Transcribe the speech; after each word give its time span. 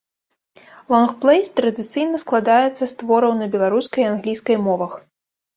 Лонгплэй 0.93 1.41
традыцыйна 1.59 2.21
складаецца 2.23 2.79
з 2.85 2.89
твораў 3.03 3.37
на 3.43 3.51
беларускай 3.57 4.01
і 4.07 4.11
англійскай 4.15 4.57
мовах. 4.71 4.91